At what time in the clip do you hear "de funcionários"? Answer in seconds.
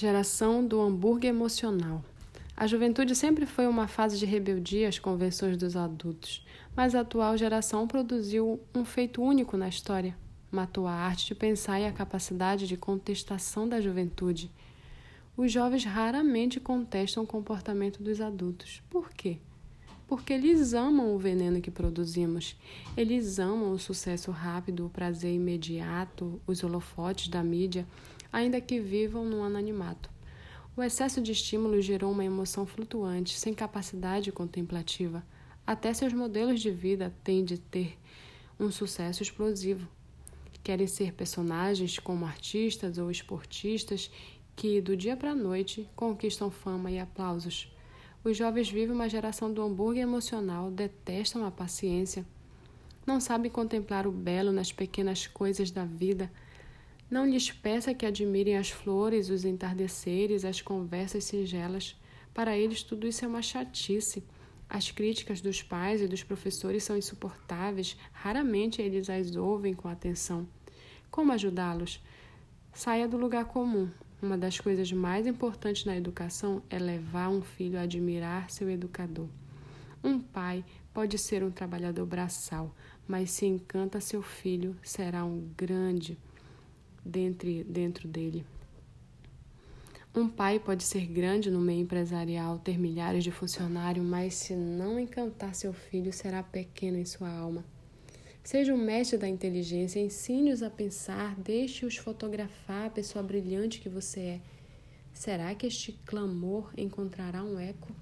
93.24-94.04